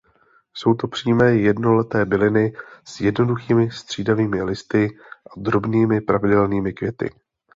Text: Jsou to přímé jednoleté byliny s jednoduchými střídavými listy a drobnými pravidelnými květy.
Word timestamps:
Jsou 0.53 0.73
to 0.73 0.87
přímé 0.87 1.35
jednoleté 1.35 2.05
byliny 2.05 2.53
s 2.87 3.01
jednoduchými 3.01 3.71
střídavými 3.71 4.43
listy 4.43 4.97
a 5.29 5.39
drobnými 5.39 6.01
pravidelnými 6.01 6.73
květy. 6.73 7.09